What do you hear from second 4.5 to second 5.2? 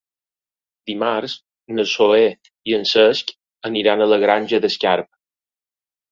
d'Escarp.